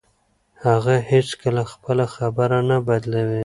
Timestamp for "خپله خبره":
1.71-2.59